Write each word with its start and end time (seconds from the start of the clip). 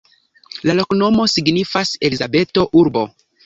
La 0.69 0.75
loknomo 0.79 1.27
signifas: 1.35 1.95
Elizabeto-urbo. 2.11 3.09